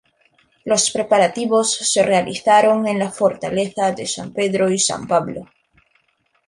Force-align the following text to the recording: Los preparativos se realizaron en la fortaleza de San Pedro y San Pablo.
Los 0.65 0.89
preparativos 0.89 1.75
se 1.77 2.01
realizaron 2.01 2.87
en 2.87 2.97
la 2.97 3.11
fortaleza 3.11 3.91
de 3.91 4.07
San 4.07 4.33
Pedro 4.33 4.71
y 4.71 4.79
San 4.79 5.05
Pablo. 5.05 5.45